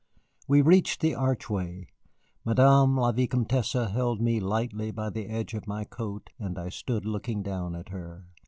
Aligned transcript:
We 0.47 0.63
reached 0.63 1.01
the 1.01 1.13
archway. 1.13 1.85
Madame 2.43 2.97
la 2.97 3.11
Vicomtesse 3.11 3.73
held 3.91 4.19
me 4.19 4.39
lightly 4.39 4.89
by 4.89 5.11
the 5.11 5.27
edge 5.27 5.53
of 5.53 5.67
my 5.67 5.83
coat, 5.83 6.31
and 6.39 6.57
I 6.57 6.69
stood 6.69 7.05
looking 7.05 7.43
down 7.43 7.75
at 7.75 7.89
her. 7.89 8.25